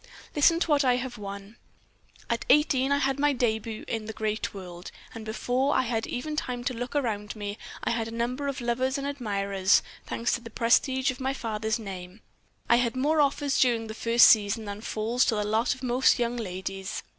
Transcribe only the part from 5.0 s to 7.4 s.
and before I had even time to look round